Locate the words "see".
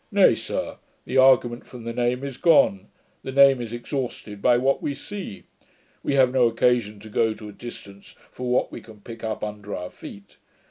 4.95-5.43